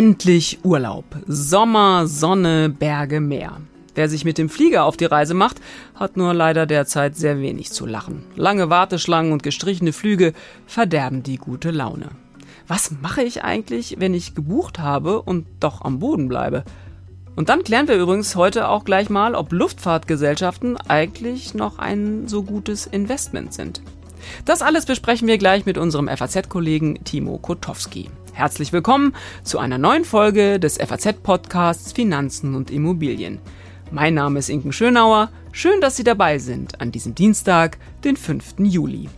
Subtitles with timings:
[0.00, 1.04] Endlich Urlaub.
[1.26, 3.60] Sommer, Sonne, Berge, Meer.
[3.94, 5.60] Wer sich mit dem Flieger auf die Reise macht,
[5.94, 8.24] hat nur leider derzeit sehr wenig zu lachen.
[8.34, 10.32] Lange Warteschlangen und gestrichene Flüge
[10.66, 12.08] verderben die gute Laune.
[12.66, 16.64] Was mache ich eigentlich, wenn ich gebucht habe und doch am Boden bleibe?
[17.36, 22.42] Und dann klären wir übrigens heute auch gleich mal, ob Luftfahrtgesellschaften eigentlich noch ein so
[22.42, 23.82] gutes Investment sind.
[24.46, 28.08] Das alles besprechen wir gleich mit unserem FAZ-Kollegen Timo Kotowski.
[28.32, 33.40] Herzlich willkommen zu einer neuen Folge des FAZ-Podcasts Finanzen und Immobilien.
[33.90, 35.30] Mein Name ist Inken Schönauer.
[35.52, 38.54] Schön, dass Sie dabei sind an diesem Dienstag, den 5.
[38.58, 39.08] Juli.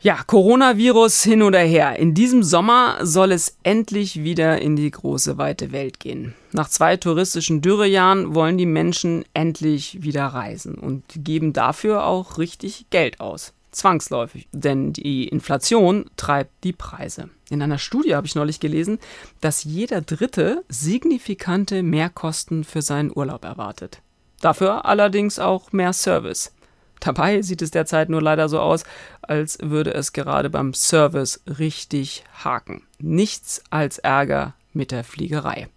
[0.00, 1.96] Ja, Coronavirus hin oder her.
[1.96, 6.34] In diesem Sommer soll es endlich wieder in die große weite Welt gehen.
[6.50, 12.86] Nach zwei touristischen Dürrejahren wollen die Menschen endlich wieder reisen und geben dafür auch richtig
[12.90, 13.54] Geld aus.
[13.72, 17.30] Zwangsläufig, denn die Inflation treibt die Preise.
[17.50, 18.98] In einer Studie habe ich neulich gelesen,
[19.40, 24.00] dass jeder Dritte signifikante Mehrkosten für seinen Urlaub erwartet.
[24.40, 26.52] Dafür allerdings auch mehr Service.
[27.00, 28.84] Dabei sieht es derzeit nur leider so aus,
[29.22, 32.82] als würde es gerade beim Service richtig haken.
[32.98, 35.68] Nichts als Ärger mit der Fliegerei.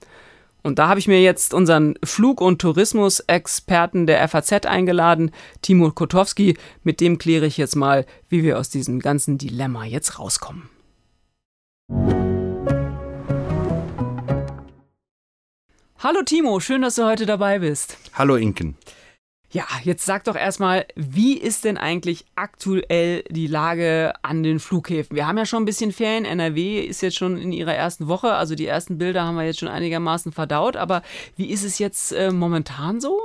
[0.65, 5.29] Und da habe ich mir jetzt unseren Flug- und Tourismusexperten der FAZ eingeladen,
[5.61, 6.57] Timo Kotowski.
[6.81, 10.67] Mit dem kläre ich jetzt mal, wie wir aus diesem ganzen Dilemma jetzt rauskommen.
[15.99, 17.99] Hallo Timo, schön, dass du heute dabei bist.
[18.15, 18.75] Hallo Inken.
[19.55, 25.15] Ja, jetzt sag doch erstmal, wie ist denn eigentlich aktuell die Lage an den Flughäfen?
[25.15, 26.25] Wir haben ja schon ein bisschen Ferien.
[26.25, 29.59] NRW ist jetzt schon in ihrer ersten Woche, also die ersten Bilder haben wir jetzt
[29.59, 30.75] schon einigermaßen verdaut.
[30.75, 31.03] Aber
[31.37, 33.17] wie ist es jetzt äh, momentan so?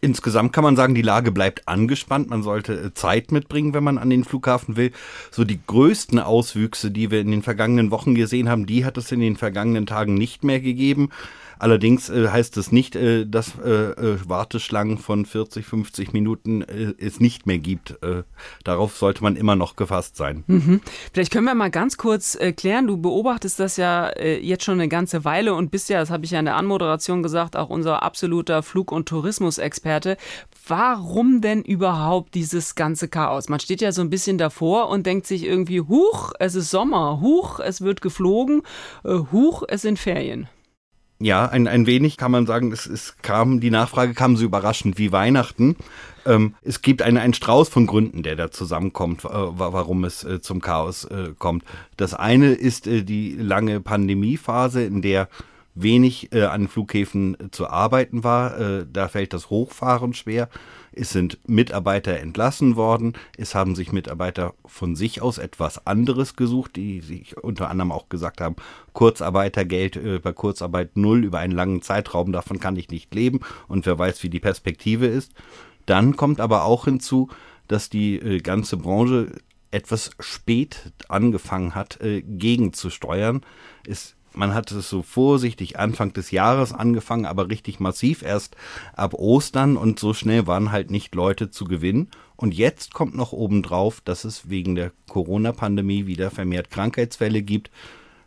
[0.00, 2.28] Insgesamt kann man sagen, die Lage bleibt angespannt.
[2.28, 4.90] Man sollte äh, Zeit mitbringen, wenn man an den Flughafen will.
[5.30, 9.12] So die größten Auswüchse, die wir in den vergangenen Wochen gesehen haben, die hat es
[9.12, 11.10] in den vergangenen Tagen nicht mehr gegeben.
[11.58, 16.94] Allerdings äh, heißt es nicht, äh, dass äh, äh Warteschlangen von 40, 50 Minuten äh,
[16.98, 17.96] es nicht mehr gibt.
[18.64, 20.44] Darauf sollte man immer noch gefasst sein.
[20.46, 20.80] Mhm.
[21.12, 22.86] Vielleicht können wir mal ganz kurz klären.
[22.86, 26.30] Du beobachtest das ja jetzt schon eine ganze Weile und bist ja, das habe ich
[26.30, 30.16] ja in der Anmoderation gesagt, auch unser absoluter Flug- und Tourismusexperte.
[30.66, 33.48] Warum denn überhaupt dieses ganze Chaos?
[33.48, 37.20] Man steht ja so ein bisschen davor und denkt sich irgendwie, huch, es ist Sommer,
[37.20, 38.62] huch, es wird geflogen,
[39.04, 40.48] huch, es sind Ferien.
[41.20, 44.98] Ja, ein, ein wenig kann man sagen, es, es kam, die Nachfrage kam so überraschend
[44.98, 45.74] wie Weihnachten.
[46.24, 50.40] Ähm, es gibt einen, einen Strauß von Gründen, der da zusammenkommt, äh, warum es äh,
[50.40, 51.64] zum Chaos äh, kommt.
[51.96, 55.28] Das eine ist äh, die lange Pandemiephase, in der
[55.74, 58.58] wenig äh, an Flughäfen zu arbeiten war.
[58.60, 60.48] Äh, da fällt das Hochfahren schwer.
[60.92, 63.14] Es sind Mitarbeiter entlassen worden.
[63.36, 68.08] Es haben sich Mitarbeiter von sich aus etwas anderes gesucht, die sich unter anderem auch
[68.08, 68.56] gesagt haben,
[68.92, 73.86] Kurzarbeitergeld äh, bei Kurzarbeit null über einen langen Zeitraum, davon kann ich nicht leben und
[73.86, 75.32] wer weiß, wie die Perspektive ist.
[75.86, 77.28] Dann kommt aber auch hinzu,
[77.66, 79.32] dass die äh, ganze Branche
[79.70, 83.42] etwas spät angefangen hat, äh, gegenzusteuern.
[83.86, 88.56] Es man hat es so vorsichtig Anfang des Jahres angefangen, aber richtig massiv erst
[88.94, 92.08] ab Ostern und so schnell waren halt nicht Leute zu gewinnen.
[92.36, 97.72] Und jetzt kommt noch obendrauf, dass es wegen der Corona-Pandemie wieder vermehrt Krankheitsfälle gibt.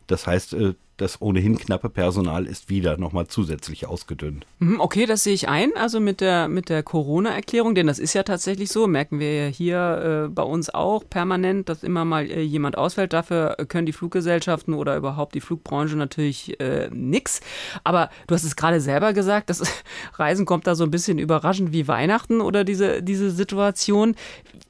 [0.08, 4.46] Das heißt, äh, das ohnehin knappe Personal ist wieder nochmal zusätzlich ausgedünnt.
[4.60, 8.14] Mhm, okay, das sehe ich ein, also mit der, mit der Corona-Erklärung, denn das ist
[8.14, 12.30] ja tatsächlich so, merken wir ja hier äh, bei uns auch permanent, dass immer mal
[12.30, 13.14] äh, jemand ausfällt.
[13.14, 17.42] Dafür können die Fluggesellschaften oder überhaupt die Flugbranche natürlich äh, nix.
[17.84, 19.64] Aber du hast es gerade selber gesagt, das
[20.14, 24.16] Reisen kommt da so ein bisschen überraschend wie Weihnachten oder diese, diese Situation.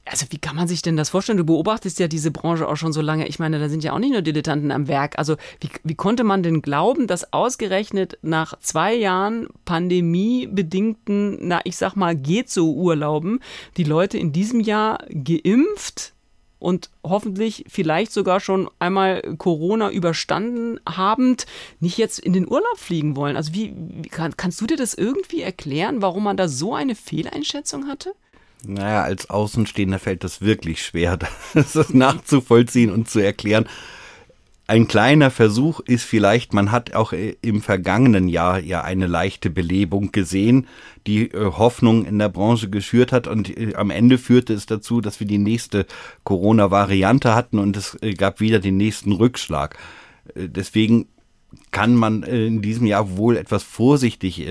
[0.04, 1.38] Also wie kann man sich denn das vorstellen?
[1.38, 3.28] Du beobachtest ja diese Branche auch schon so lange.
[3.28, 5.18] Ich meine, da sind ja auch nicht nur Dilettanten am Werk.
[5.18, 11.60] Also wie, wie konnte konnte man denn glauben, dass ausgerechnet nach zwei Jahren pandemiebedingten, na,
[11.64, 13.40] ich sag mal, geht so Urlauben,
[13.76, 16.12] die Leute in diesem Jahr geimpft
[16.60, 21.46] und hoffentlich vielleicht sogar schon einmal Corona überstanden habend
[21.80, 23.36] nicht jetzt in den Urlaub fliegen wollen.
[23.36, 26.94] Also wie, wie kann, kannst du dir das irgendwie erklären, warum man da so eine
[26.94, 28.14] Fehleinschätzung hatte?
[28.64, 31.18] Naja, als Außenstehender fällt das wirklich schwer,
[31.54, 33.66] das nachzuvollziehen und zu erklären
[34.68, 39.50] ein kleiner Versuch ist vielleicht, man hat auch äh, im vergangenen Jahr ja eine leichte
[39.50, 40.66] Belebung gesehen,
[41.06, 45.00] die äh, Hoffnung in der Branche geschürt hat und äh, am Ende führte es dazu,
[45.00, 45.86] dass wir die nächste
[46.24, 49.76] Corona-Variante hatten und es gab wieder den nächsten Rückschlag.
[50.36, 51.08] Deswegen
[51.72, 54.46] kann man in diesem Jahr wohl etwas vorsichtig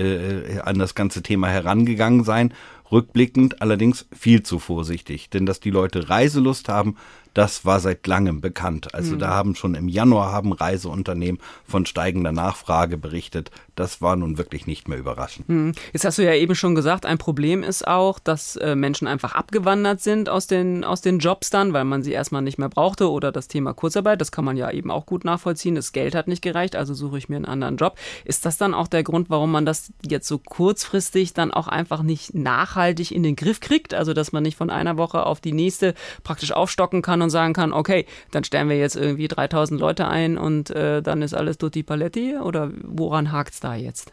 [0.62, 2.52] an das ganze Thema herangegangen sein.
[2.92, 6.96] Rückblickend allerdings viel zu vorsichtig, denn dass die Leute Reiselust haben,
[7.34, 8.94] das war seit langem bekannt.
[8.94, 9.18] Also mhm.
[9.20, 13.50] da haben schon im Januar haben Reiseunternehmen von steigender Nachfrage berichtet.
[13.74, 15.48] Das war nun wirklich nicht mehr überraschend.
[15.48, 15.72] Mhm.
[15.92, 19.34] Jetzt hast du ja eben schon gesagt, ein Problem ist auch, dass äh, Menschen einfach
[19.34, 23.10] abgewandert sind aus den, aus den Jobs dann, weil man sie erstmal nicht mehr brauchte
[23.10, 25.74] oder das Thema Kurzarbeit, das kann man ja eben auch gut nachvollziehen.
[25.74, 27.96] Das Geld hat nicht gereicht, also suche ich mir einen anderen Job.
[28.26, 32.02] Ist das dann auch der Grund, warum man das jetzt so kurzfristig dann auch einfach
[32.02, 33.94] nicht nachhaltig in den Griff kriegt?
[33.94, 35.94] Also dass man nicht von einer Woche auf die nächste
[36.24, 40.36] praktisch aufstocken kann und sagen kann, okay, dann stellen wir jetzt irgendwie 3000 Leute ein
[40.36, 42.36] und äh, dann ist alles tutti paletti?
[42.36, 44.12] Oder woran hakt es da jetzt?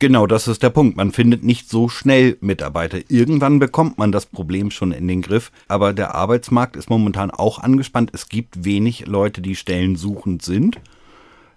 [0.00, 0.96] Genau, das ist der Punkt.
[0.96, 2.98] Man findet nicht so schnell Mitarbeiter.
[3.08, 5.50] Irgendwann bekommt man das Problem schon in den Griff.
[5.66, 8.10] Aber der Arbeitsmarkt ist momentan auch angespannt.
[8.12, 10.80] Es gibt wenig Leute, die stellensuchend sind.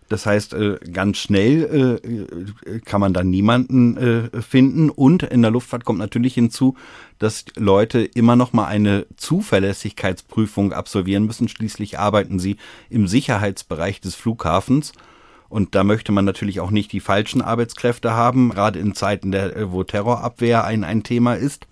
[0.09, 2.01] Das heißt, äh, ganz schnell
[2.65, 4.89] äh, kann man da niemanden äh, finden.
[4.89, 6.75] Und in der Luftfahrt kommt natürlich hinzu,
[7.19, 11.47] dass Leute immer noch mal eine Zuverlässigkeitsprüfung absolvieren müssen.
[11.47, 12.57] Schließlich arbeiten sie
[12.89, 14.94] im Sicherheitsbereich des Flughafens.
[15.51, 19.74] Und da möchte man natürlich auch nicht die falschen Arbeitskräfte haben, gerade in Zeiten, der,
[19.74, 21.68] wo Terrorabwehr ein, ein Thema ist.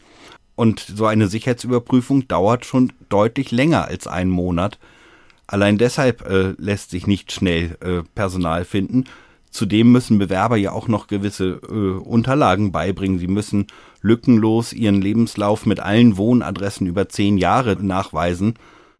[0.56, 4.80] Und so eine Sicherheitsüberprüfung dauert schon deutlich länger als einen Monat.
[5.48, 9.06] Allein deshalb äh, lässt sich nicht schnell äh, Personal finden.
[9.50, 13.18] Zudem müssen Bewerber ja auch noch gewisse äh, Unterlagen beibringen.
[13.18, 13.68] Sie müssen
[14.02, 18.56] lückenlos ihren Lebenslauf mit allen Wohnadressen über zehn Jahre nachweisen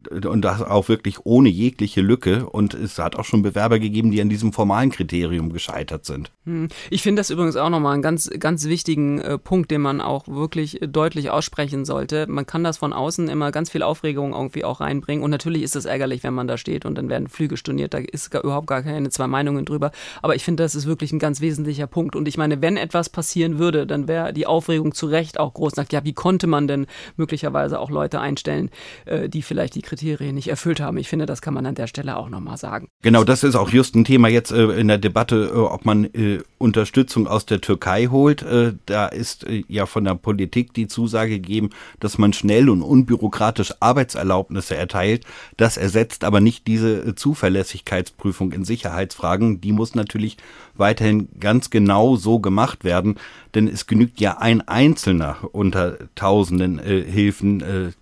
[0.08, 2.48] und das auch wirklich ohne jegliche Lücke.
[2.48, 6.30] Und es hat auch schon Bewerber gegeben, die an diesem formalen Kriterium gescheitert sind.
[6.46, 6.68] Hm.
[6.88, 10.26] Ich finde das übrigens auch nochmal einen ganz, ganz wichtigen äh, Punkt, den man auch
[10.26, 12.26] wirklich deutlich aussprechen sollte.
[12.26, 15.22] Man kann das von außen immer ganz viel Aufregung irgendwie auch reinbringen.
[15.22, 17.94] Und natürlich ist es ärgerlich, wenn man da steht und dann werden Flüge storniert.
[17.94, 19.90] Da ist gar, überhaupt gar keine zwei Meinungen drüber.
[20.22, 22.16] Aber ich finde, das ist wirklich ein ganz wesentlicher Punkt.
[22.16, 25.72] Und ich meine, wenn etwas passieren würde, dann wäre die Aufregung zu Recht auch groß.
[25.72, 26.86] Sagt, ja, wie konnte man denn
[27.16, 28.70] möglicherweise auch Leute einstellen,
[29.04, 30.98] äh, die vielleicht die Kriterien nicht erfüllt haben.
[30.98, 32.88] Ich finde, das kann man an der Stelle auch nochmal sagen.
[33.02, 36.04] Genau, das ist auch just ein Thema jetzt äh, in der Debatte, äh, ob man
[36.04, 38.44] äh, Unterstützung aus der Türkei holt.
[38.86, 41.70] Da ist ja von der Politik die Zusage gegeben,
[42.00, 45.24] dass man schnell und unbürokratisch Arbeitserlaubnisse erteilt.
[45.56, 49.62] Das ersetzt aber nicht diese Zuverlässigkeitsprüfung in Sicherheitsfragen.
[49.62, 50.36] Die muss natürlich
[50.74, 53.16] weiterhin ganz genau so gemacht werden,
[53.54, 57.94] denn es genügt ja ein Einzelner unter tausenden Hilfen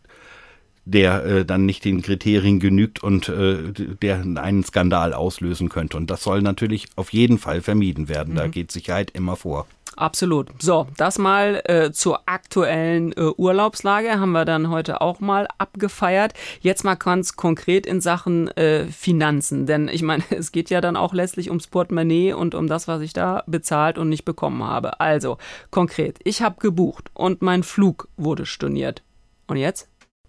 [0.88, 5.96] der äh, dann nicht den Kriterien genügt und äh, der einen Skandal auslösen könnte.
[5.96, 8.35] Und das soll natürlich auf jeden Fall vermieden werden.
[8.35, 8.38] Mhm.
[8.38, 9.67] Da geht Sicherheit immer vor.
[9.96, 10.50] Absolut.
[10.61, 16.35] So, das mal äh, zur aktuellen äh, Urlaubslage haben wir dann heute auch mal abgefeiert.
[16.61, 20.96] Jetzt mal ganz konkret in Sachen äh, Finanzen, denn ich meine, es geht ja dann
[20.96, 25.00] auch letztlich ums Portemonnaie und um das, was ich da bezahlt und nicht bekommen habe.
[25.00, 25.37] Also
[25.70, 29.02] konkret, ich habe gebucht und mein Flug wurde storniert.
[29.49, 29.88] Und jetzt?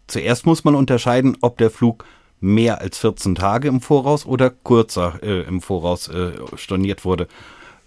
[0.10, 2.04] Zuerst muss man unterscheiden, ob der Flug
[2.42, 7.28] mehr als 14 Tage im Voraus oder kurzer äh, im Voraus äh, storniert wurde.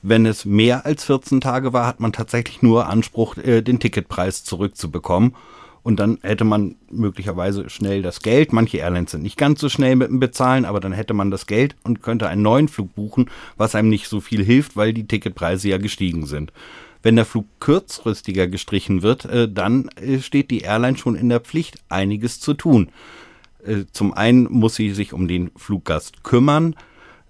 [0.03, 4.45] Wenn es mehr als 14 Tage war, hat man tatsächlich nur Anspruch, äh, den Ticketpreis
[4.45, 5.35] zurückzubekommen.
[5.83, 8.53] Und dann hätte man möglicherweise schnell das Geld.
[8.53, 11.47] Manche Airlines sind nicht ganz so schnell mit dem Bezahlen, aber dann hätte man das
[11.47, 15.09] Geld und könnte einen neuen Flug buchen, was einem nicht so viel hilft, weil die
[15.09, 16.53] Ticketpreise ja gestiegen sind.
[17.03, 21.41] Wenn der Flug kurzfristiger gestrichen wird, äh, dann äh, steht die Airline schon in der
[21.41, 22.91] Pflicht, einiges zu tun.
[23.65, 26.77] Äh, zum einen muss sie sich um den Fluggast kümmern.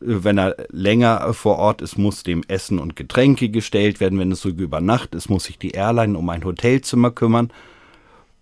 [0.01, 4.19] Wenn er länger vor Ort ist, muss dem Essen und Getränke gestellt werden.
[4.19, 7.53] Wenn es sogar über Nacht ist, muss sich die Airline um ein Hotelzimmer kümmern.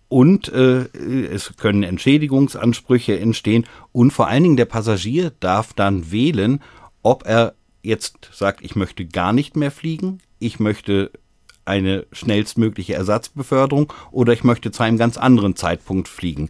[0.09, 0.87] Und äh,
[1.31, 3.65] es können Entschädigungsansprüche entstehen.
[3.93, 6.61] Und vor allen Dingen der Passagier darf dann wählen,
[7.03, 11.11] ob er jetzt sagt, ich möchte gar nicht mehr fliegen, ich möchte
[11.63, 16.49] eine schnellstmögliche Ersatzbeförderung oder ich möchte zu einem ganz anderen Zeitpunkt fliegen.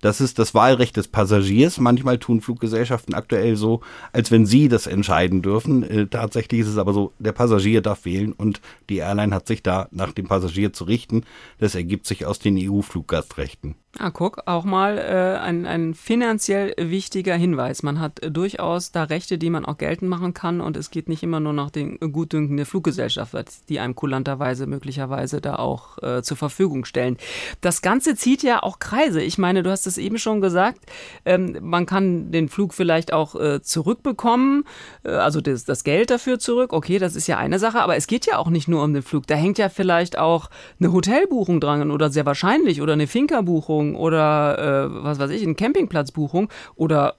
[0.00, 1.78] Das ist das Wahlrecht des Passagiers.
[1.78, 3.80] Manchmal tun Fluggesellschaften aktuell so,
[4.12, 5.82] als wenn sie das entscheiden dürfen.
[5.82, 9.62] Äh, tatsächlich ist es aber so, der Passagier darf wählen und die Airline hat sich
[9.62, 11.24] da nach dem Passagier zu richten.
[11.58, 13.74] Das ergibt sich aus den EU-Fluggastrechten.
[13.98, 17.82] Ah, guck, auch mal äh, ein, ein finanziell wichtiger Hinweis.
[17.82, 21.08] Man hat äh, durchaus da Rechte, die man auch geltend machen kann und es geht
[21.08, 23.34] nicht immer nur nach den Gutdünken der Fluggesellschaft,
[23.68, 27.16] die einem kulanterweise möglicherweise da auch äh, zur Verfügung stellen.
[27.62, 29.20] Das Ganze zieht ja auch Kreise.
[29.22, 30.78] Ich meine, du hast es eben schon gesagt,
[31.24, 34.64] ähm, man kann den Flug vielleicht auch äh, zurückbekommen,
[35.02, 36.72] äh, also das, das Geld dafür zurück.
[36.72, 39.02] Okay, das ist ja eine Sache, aber es geht ja auch nicht nur um den
[39.02, 39.26] Flug.
[39.26, 43.96] Da hängt ja vielleicht auch eine Hotelbuchung dran oder sehr wahrscheinlich oder eine Finca-Buchung Buchung
[43.96, 47.16] oder äh, was weiß ich, eine Campingplatzbuchung oder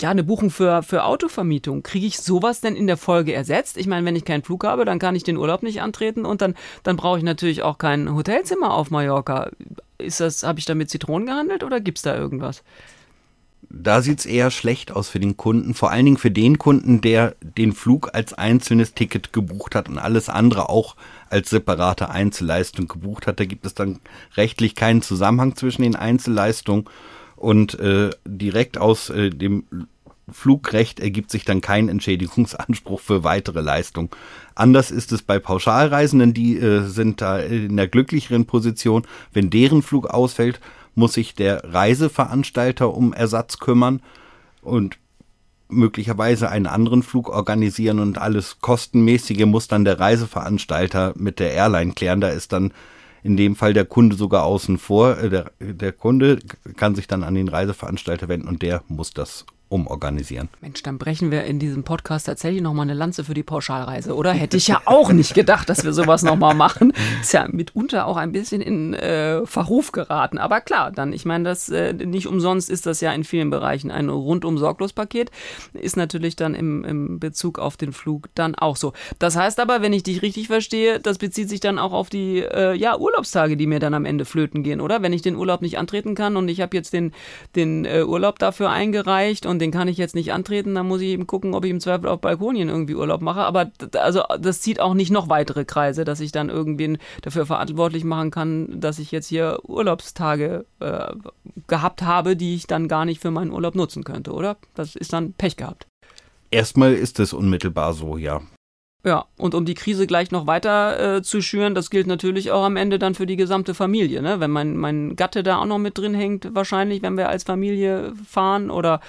[0.00, 1.82] ja, eine Buchung für, für Autovermietung.
[1.82, 3.76] Kriege ich sowas denn in der Folge ersetzt?
[3.76, 6.40] Ich meine, wenn ich keinen Flug habe, dann kann ich den Urlaub nicht antreten und
[6.40, 9.50] dann, dann brauche ich natürlich auch kein Hotelzimmer auf Mallorca.
[9.98, 12.62] Ist das, habe ich da mit Zitronen gehandelt oder gibt es da irgendwas?
[13.68, 15.74] Da sieht es eher schlecht aus für den Kunden.
[15.74, 19.98] Vor allen Dingen für den Kunden, der den Flug als einzelnes Ticket gebucht hat und
[19.98, 20.96] alles andere auch
[21.30, 23.40] als separate Einzelleistung gebucht hat.
[23.40, 24.00] Da gibt es dann
[24.36, 26.84] rechtlich keinen Zusammenhang zwischen den Einzelleistungen
[27.34, 29.64] und äh, direkt aus äh, dem
[30.30, 34.10] Flugrecht ergibt sich dann kein Entschädigungsanspruch für weitere Leistungen.
[34.54, 39.06] Anders ist es bei Pauschalreisenden, die äh, sind da in der glücklicheren Position.
[39.32, 40.60] Wenn deren Flug ausfällt,
[40.96, 44.02] muss sich der Reiseveranstalter um Ersatz kümmern
[44.62, 44.98] und
[45.68, 51.92] möglicherweise einen anderen Flug organisieren und alles Kostenmäßige muss dann der Reiseveranstalter mit der Airline
[51.92, 52.20] klären.
[52.20, 52.72] Da ist dann
[53.22, 55.18] in dem Fall der Kunde sogar außen vor.
[55.18, 56.40] Äh, der, der Kunde
[56.76, 60.48] kann sich dann an den Reiseveranstalter wenden und der muss das umorganisieren.
[60.60, 64.32] Mensch, dann brechen wir in diesem Podcast tatsächlich nochmal eine Lanze für die Pauschalreise, oder?
[64.32, 66.92] Hätte ich ja auch nicht gedacht, dass wir sowas nochmal machen.
[67.20, 70.38] Ist ja mitunter auch ein bisschen in äh, Verruf geraten.
[70.38, 73.90] Aber klar, dann, ich meine, das äh, nicht umsonst ist das ja in vielen Bereichen
[73.90, 75.32] ein rundum sorglos Paket.
[75.72, 78.92] Ist natürlich dann im, im Bezug auf den Flug dann auch so.
[79.18, 82.38] Das heißt aber, wenn ich dich richtig verstehe, das bezieht sich dann auch auf die
[82.38, 85.02] äh, ja, Urlaubstage, die mir dann am Ende flöten gehen, oder?
[85.02, 87.12] Wenn ich den Urlaub nicht antreten kann und ich habe jetzt den,
[87.56, 91.00] den äh, Urlaub dafür eingereicht und und den kann ich jetzt nicht antreten, dann muss
[91.00, 93.40] ich eben gucken, ob ich im Zweifel auf Balkonien irgendwie Urlaub mache.
[93.40, 98.04] Aber also das zieht auch nicht noch weitere Kreise, dass ich dann irgendwen dafür verantwortlich
[98.04, 101.12] machen kann, dass ich jetzt hier Urlaubstage äh,
[101.66, 104.56] gehabt habe, die ich dann gar nicht für meinen Urlaub nutzen könnte, oder?
[104.74, 105.88] Das ist dann Pech gehabt.
[106.52, 108.42] Erstmal ist es unmittelbar so, ja.
[109.06, 112.64] Ja, und um die Krise gleich noch weiter äh, zu schüren, das gilt natürlich auch
[112.64, 114.20] am Ende dann für die gesamte Familie.
[114.20, 114.40] Ne?
[114.40, 118.14] Wenn mein, mein Gatte da auch noch mit drin hängt, wahrscheinlich, wenn wir als Familie
[118.28, 119.00] fahren oder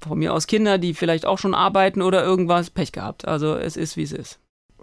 [0.00, 3.26] von mir aus Kinder, die vielleicht auch schon arbeiten oder irgendwas, Pech gehabt.
[3.26, 4.38] Also es ist, wie es ist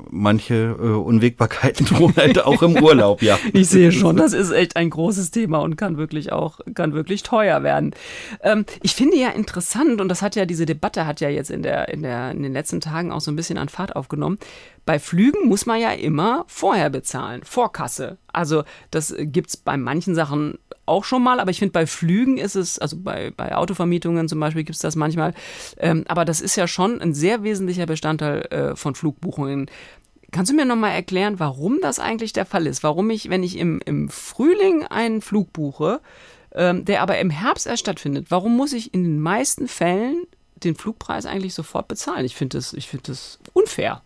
[0.09, 3.37] manche äh, Unwägbarkeiten drohen halt auch im Urlaub, ja.
[3.53, 7.23] Ich sehe schon, das ist echt ein großes Thema und kann wirklich auch, kann wirklich
[7.23, 7.91] teuer werden.
[8.41, 11.61] Ähm, ich finde ja interessant, und das hat ja, diese Debatte hat ja jetzt in
[11.61, 14.39] der, in der, in den letzten Tagen auch so ein bisschen an Fahrt aufgenommen.
[14.85, 18.17] Bei Flügen muss man ja immer vorher bezahlen, Vorkasse.
[18.27, 22.55] Also das gibt's bei manchen Sachen auch schon mal, aber ich finde, bei Flügen ist
[22.55, 25.33] es, also bei, bei Autovermietungen zum Beispiel gibt es das manchmal,
[25.77, 29.69] ähm, aber das ist ja schon ein sehr wesentlicher Bestandteil äh, von Flugbuchungen.
[30.31, 32.83] Kannst du mir nochmal erklären, warum das eigentlich der Fall ist?
[32.83, 36.01] Warum ich, wenn ich im, im Frühling einen Flug buche,
[36.53, 40.25] ähm, der aber im Herbst erst stattfindet, warum muss ich in den meisten Fällen
[40.55, 42.25] den Flugpreis eigentlich sofort bezahlen?
[42.25, 44.01] Ich finde das, find das unfair.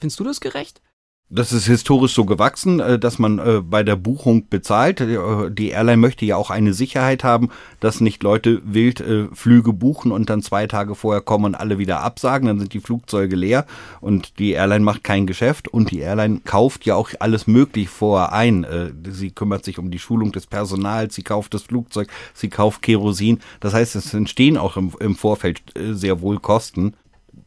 [0.00, 0.80] Findest du das gerecht?
[1.28, 5.00] Das ist historisch so gewachsen, äh, dass man äh, bei der Buchung bezahlt.
[5.00, 9.02] Äh, die Airline möchte ja auch eine Sicherheit haben, dass nicht Leute wild
[9.32, 12.46] Flüge buchen und dann zwei Tage vorher kommen und alle wieder absagen.
[12.46, 13.66] Dann sind die Flugzeuge leer
[14.00, 18.32] und die Airline macht kein Geschäft und die Airline kauft ja auch alles möglich vorher
[18.32, 18.66] ein.
[19.10, 23.40] Sie kümmert sich um die Schulung des Personals, sie kauft das Flugzeug, sie kauft Kerosin.
[23.60, 26.94] Das heißt, es entstehen auch im Vorfeld sehr wohl Kosten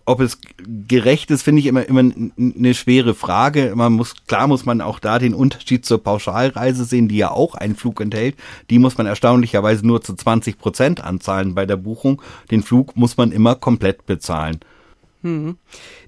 [0.10, 0.40] ob es
[0.88, 3.74] gerecht ist, finde ich immer, immer eine schwere Frage.
[3.76, 7.54] Man muss, klar muss man auch da den Unterschied zur Pauschalreise sehen, die ja auch
[7.54, 8.36] einen Flug enthält.
[8.72, 12.24] Die muss man erstaunlicherweise nur zu 20 Prozent anzahlen bei der Buchung.
[12.50, 14.60] Den Flug muss man immer komplett bezahlen.
[15.22, 15.58] Hm.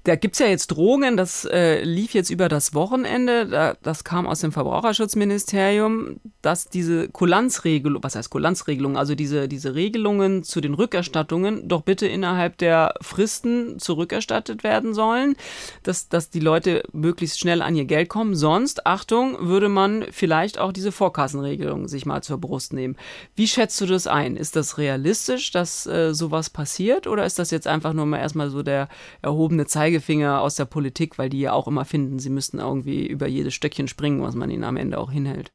[0.04, 4.26] Da gibt's ja jetzt Drohungen, das äh, lief jetzt über das Wochenende, da, das kam
[4.26, 10.72] aus dem Verbraucherschutzministerium, dass diese Kulanzregelung, was heißt Kulanzregelung, also diese, diese Regelungen zu den
[10.72, 15.36] Rückerstattungen doch bitte innerhalb der Fristen zurückerstattet werden sollen,
[15.82, 18.34] dass, dass die Leute möglichst schnell an ihr Geld kommen.
[18.34, 22.96] Sonst, Achtung, würde man vielleicht auch diese Vorkassenregelung sich mal zur Brust nehmen.
[23.36, 24.36] Wie schätzt du das ein?
[24.36, 28.48] Ist das realistisch, dass äh, sowas passiert oder ist das jetzt einfach nur mal erstmal
[28.48, 28.88] so der
[29.22, 33.26] erhobene Zeigefinger aus der Politik, weil die ja auch immer finden, sie müssten irgendwie über
[33.26, 35.52] jedes Stöckchen springen, was man ihnen am Ende auch hinhält.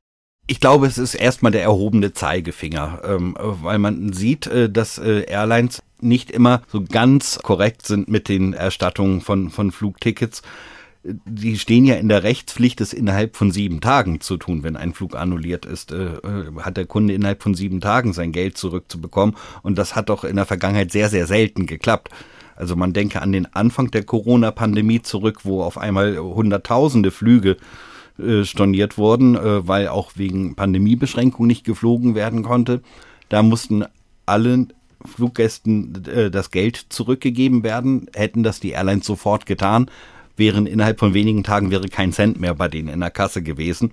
[0.50, 5.25] Ich glaube, es ist erstmal der erhobene Zeigefinger, ähm, weil man sieht, äh, dass äh,
[5.27, 10.42] Airlines nicht immer so ganz korrekt sind mit den Erstattungen von, von Flugtickets.
[11.04, 14.63] Die stehen ja in der Rechtspflicht, es innerhalb von sieben Tagen zu tun.
[14.63, 16.12] Wenn ein Flug annulliert ist, äh,
[16.60, 19.36] hat der Kunde innerhalb von sieben Tagen sein Geld zurückzubekommen.
[19.63, 22.10] Und das hat doch in der Vergangenheit sehr, sehr selten geklappt.
[22.57, 27.57] Also man denke an den Anfang der Corona-Pandemie zurück, wo auf einmal Hunderttausende Flüge
[28.19, 32.81] äh, storniert wurden, äh, weil auch wegen Pandemiebeschränkungen nicht geflogen werden konnte.
[33.29, 33.85] Da mussten
[34.25, 34.73] allen
[35.05, 38.07] Fluggästen äh, das Geld zurückgegeben werden.
[38.13, 39.91] Hätten das die Airlines sofort getan,
[40.35, 43.91] wären innerhalb von wenigen Tagen wäre kein Cent mehr bei denen in der Kasse gewesen.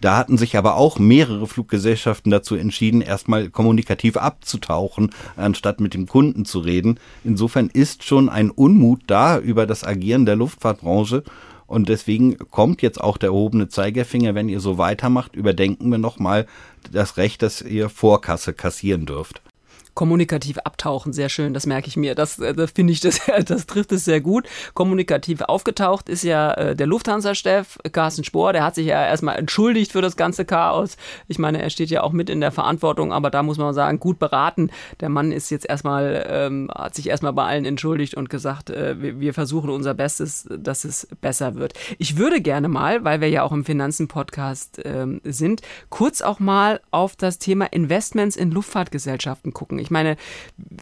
[0.00, 6.06] Da hatten sich aber auch mehrere Fluggesellschaften dazu entschieden, erstmal kommunikativ abzutauchen, anstatt mit dem
[6.06, 7.00] Kunden zu reden.
[7.24, 11.24] Insofern ist schon ein Unmut da über das Agieren der Luftfahrtbranche.
[11.66, 16.46] Und deswegen kommt jetzt auch der erhobene Zeigefinger, wenn ihr so weitermacht, überdenken wir nochmal
[16.90, 19.42] das Recht, dass ihr Vorkasse kassieren dürft
[19.98, 22.14] Kommunikativ abtauchen, sehr schön, das merke ich mir.
[22.14, 24.46] Das, äh, das finde ich, das, das trifft es sehr gut.
[24.72, 29.90] Kommunikativ aufgetaucht ist ja äh, der Lufthansa-Chef Carsten Spohr, der hat sich ja erstmal entschuldigt
[29.90, 30.98] für das ganze Chaos.
[31.26, 33.98] Ich meine, er steht ja auch mit in der Verantwortung, aber da muss man sagen,
[33.98, 34.70] gut beraten.
[35.00, 39.02] Der Mann ist jetzt erstmal, ähm, hat sich erstmal bei allen entschuldigt und gesagt, äh,
[39.02, 41.72] wir, wir versuchen unser Bestes, dass es besser wird.
[41.98, 46.80] Ich würde gerne mal, weil wir ja auch im Finanzen-Podcast ähm, sind, kurz auch mal
[46.92, 49.80] auf das Thema Investments in Luftfahrtgesellschaften gucken.
[49.80, 50.16] Ich meine,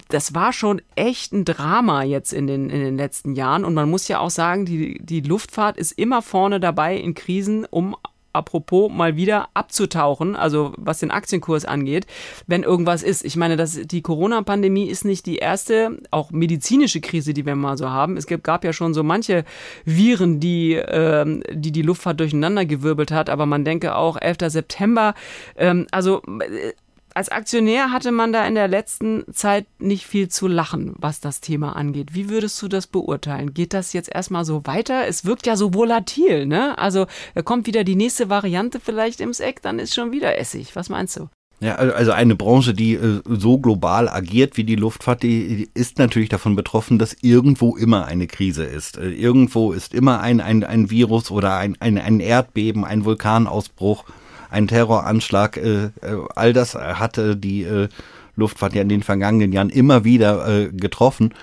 [0.09, 3.91] das war schon echt ein Drama jetzt in den, in den letzten Jahren und man
[3.91, 7.97] muss ja auch sagen, die, die Luftfahrt ist immer vorne dabei in Krisen, um
[8.37, 12.07] apropos mal wieder abzutauchen, also was den Aktienkurs angeht,
[12.47, 13.25] wenn irgendwas ist.
[13.25, 17.77] Ich meine, das, die Corona-Pandemie ist nicht die erste, auch medizinische Krise, die wir mal
[17.77, 18.17] so haben.
[18.17, 19.45] Es gab ja schon so manche
[19.85, 24.37] Viren, die ähm, die, die Luftfahrt durcheinandergewirbelt hat, aber man denke auch 11.
[24.49, 25.15] September.
[25.57, 26.73] Ähm, also äh,
[27.16, 31.40] als Aktionär hatte man da in der letzten Zeit nicht viel zu lachen, was das
[31.40, 32.14] Thema angeht.
[32.14, 33.54] Wie würdest du das beurteilen?
[33.54, 35.06] Geht das jetzt erstmal so weiter?
[35.06, 36.76] Es wirkt ja so volatil, ne?
[36.76, 37.06] Also
[37.44, 40.76] kommt wieder die nächste Variante vielleicht ins Eck, dann ist schon wieder Essig.
[40.76, 41.28] Was meinst du?
[41.58, 46.28] Ja, also eine Branche, die äh, so global agiert wie die Luftfahrt, die ist natürlich
[46.28, 48.99] davon betroffen, dass irgendwo immer eine Krise ist.
[48.99, 54.04] Äh, irgendwo ist immer ein, ein, ein Virus oder ein, ein, ein Erdbeben, ein Vulkanausbruch
[54.50, 55.91] ein Terroranschlag, äh, äh,
[56.35, 57.88] all das hatte die äh,
[58.37, 61.35] Luftfahrt ja in den vergangenen Jahren immer wieder äh, getroffen.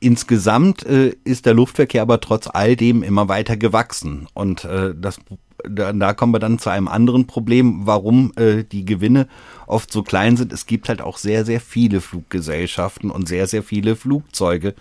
[0.00, 4.28] Insgesamt äh, ist der Luftverkehr aber trotz all dem immer weiter gewachsen.
[4.34, 5.18] Und äh, das,
[5.66, 9.28] da, da kommen wir dann zu einem anderen Problem, warum äh, die Gewinne
[9.66, 10.52] oft so klein sind.
[10.52, 14.74] Es gibt halt auch sehr, sehr viele Fluggesellschaften und sehr, sehr viele Flugzeuge,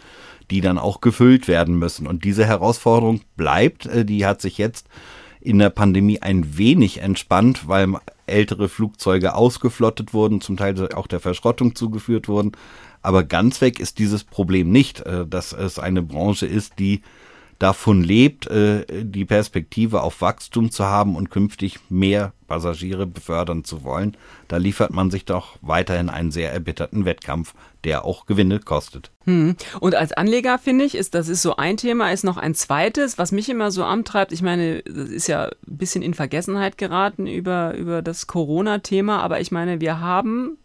[0.51, 2.05] die dann auch gefüllt werden müssen.
[2.05, 4.87] Und diese Herausforderung bleibt, äh, die hat sich jetzt
[5.43, 7.95] in der Pandemie ein wenig entspannt, weil
[8.25, 12.53] ältere Flugzeuge ausgeflottet wurden, zum Teil auch der Verschrottung zugeführt wurden.
[13.01, 17.01] Aber ganz weg ist dieses Problem nicht, äh, dass es eine Branche ist, die
[17.59, 23.83] davon lebt, äh, die Perspektive auf Wachstum zu haben und künftig mehr Passagiere befördern zu
[23.83, 24.15] wollen.
[24.47, 29.11] Da liefert man sich doch weiterhin einen sehr erbitterten Wettkampf, der auch Gewinne kostet.
[29.25, 29.55] Hm.
[29.79, 33.17] Und als Anleger finde ich, ist das ist so ein Thema, ist noch ein zweites,
[33.17, 34.31] was mich immer so antreibt.
[34.31, 39.39] Ich meine, das ist ja ein bisschen in Vergessenheit geraten über, über das Corona-Thema, aber
[39.41, 40.57] ich meine, wir haben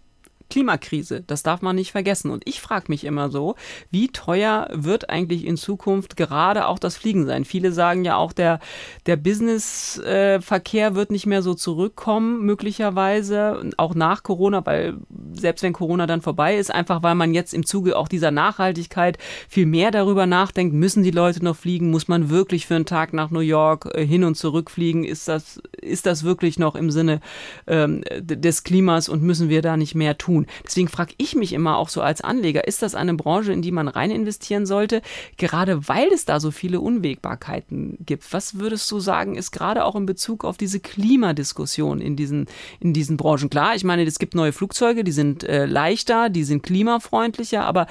[0.50, 1.22] Klimakrise.
[1.26, 2.30] Das darf man nicht vergessen.
[2.30, 3.54] Und ich frage mich immer so,
[3.90, 7.44] wie teuer wird eigentlich in Zukunft gerade auch das Fliegen sein?
[7.44, 8.60] Viele sagen ja auch, der,
[9.06, 14.98] der Businessverkehr äh, wird nicht mehr so zurückkommen, möglicherweise, auch nach Corona, weil
[15.38, 19.18] selbst wenn Corona dann vorbei ist, einfach weil man jetzt im Zuge auch dieser Nachhaltigkeit
[19.48, 21.90] viel mehr darüber nachdenkt, müssen die Leute noch fliegen?
[21.90, 25.04] Muss man wirklich für einen Tag nach New York äh, hin und zurück fliegen?
[25.04, 27.20] Ist das, ist das wirklich noch im Sinne
[27.66, 30.46] ähm, des Klimas und müssen wir da nicht mehr tun?
[30.64, 33.72] Deswegen frage ich mich immer auch so als Anleger, ist das eine Branche, in die
[33.72, 35.02] man rein investieren sollte,
[35.36, 38.32] gerade weil es da so viele Unwägbarkeiten gibt?
[38.32, 42.46] Was würdest du sagen, ist gerade auch in Bezug auf diese Klimadiskussion in diesen,
[42.80, 43.50] in diesen Branchen?
[43.50, 47.86] Klar, ich meine, es gibt neue Flugzeuge, die sind äh, leichter, die sind klimafreundlicher, aber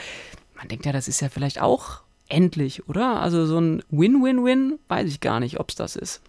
[0.56, 3.22] man denkt ja, das ist ja vielleicht auch endlich, oder?
[3.22, 6.22] Also so ein Win-Win-Win, weiß ich gar nicht, ob es das ist.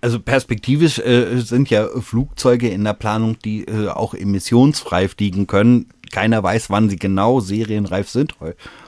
[0.00, 5.88] Also perspektivisch äh, sind ja Flugzeuge in der Planung, die äh, auch emissionsfrei fliegen können.
[6.12, 8.34] Keiner weiß, wann sie genau serienreif sind.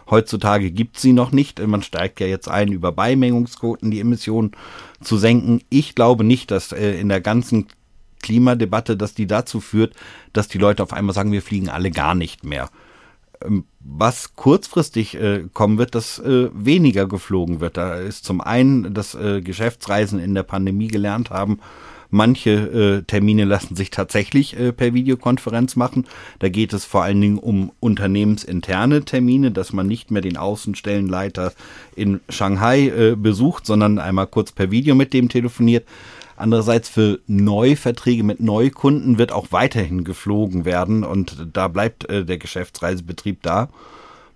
[0.08, 1.66] Heutzutage gibt sie noch nicht.
[1.66, 4.52] Man steigt ja jetzt ein, über Beimengungsquoten die Emissionen
[5.02, 5.62] zu senken.
[5.70, 7.66] Ich glaube nicht, dass äh, in der ganzen
[8.20, 9.94] Klimadebatte, dass die dazu führt,
[10.32, 12.70] dass die Leute auf einmal sagen, wir fliegen alle gar nicht mehr.
[13.42, 17.76] Ähm, was kurzfristig äh, kommen wird, dass äh, weniger geflogen wird.
[17.76, 21.60] Da ist zum einen, dass äh, Geschäftsreisen in der Pandemie gelernt haben,
[22.10, 26.06] Manche äh, Termine lassen sich tatsächlich äh, per Videokonferenz machen.
[26.38, 31.52] Da geht es vor allen Dingen um unternehmensinterne Termine, dass man nicht mehr den Außenstellenleiter
[31.94, 35.86] in Shanghai äh, besucht, sondern einmal kurz per Video mit dem telefoniert.
[36.38, 42.38] Andererseits für Neuverträge mit Neukunden wird auch weiterhin geflogen werden und da bleibt äh, der
[42.38, 43.68] Geschäftsreisebetrieb da.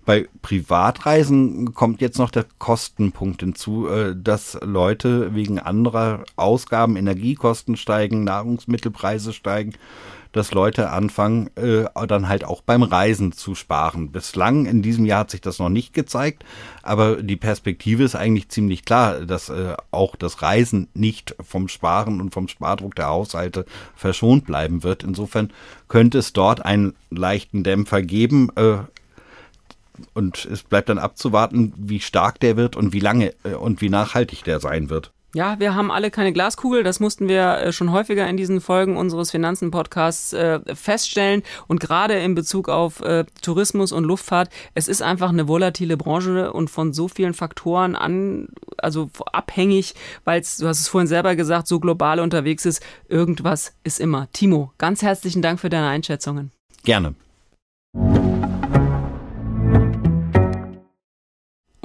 [0.05, 7.77] Bei Privatreisen kommt jetzt noch der Kostenpunkt hinzu, äh, dass Leute wegen anderer Ausgaben, Energiekosten
[7.77, 9.73] steigen, Nahrungsmittelpreise steigen
[10.33, 14.11] dass Leute anfangen, äh, dann halt auch beim Reisen zu sparen.
[14.11, 16.43] Bislang in diesem Jahr hat sich das noch nicht gezeigt,
[16.81, 22.19] aber die Perspektive ist eigentlich ziemlich klar, dass äh, auch das Reisen nicht vom Sparen
[22.19, 23.65] und vom Spardruck der Haushalte
[23.95, 25.03] verschont bleiben wird.
[25.03, 25.51] Insofern
[25.87, 28.49] könnte es dort einen leichten Dämpfer geben.
[28.55, 28.79] Äh,
[30.15, 33.89] und es bleibt dann abzuwarten, wie stark der wird und wie lange äh, und wie
[33.89, 35.11] nachhaltig der sein wird.
[35.35, 36.83] Ja, wir haben alle keine Glaskugel.
[36.83, 41.41] Das mussten wir äh, schon häufiger in diesen Folgen unseres Finanzen-Podcasts äh, feststellen.
[41.67, 46.53] Und gerade in Bezug auf äh, Tourismus und Luftfahrt, es ist einfach eine volatile Branche
[46.53, 51.35] und von so vielen Faktoren an, also abhängig, weil es, du hast es vorhin selber
[51.35, 52.83] gesagt, so global unterwegs ist.
[53.09, 54.27] Irgendwas ist immer.
[54.33, 56.51] Timo, ganz herzlichen Dank für deine Einschätzungen.
[56.83, 57.15] Gerne.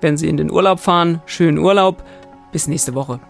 [0.00, 1.22] wenn Sie in den Urlaub fahren.
[1.26, 2.02] Schönen Urlaub.
[2.52, 3.20] Bis nächste Woche.